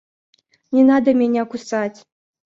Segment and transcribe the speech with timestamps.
[0.75, 2.01] Не надо меня кусать.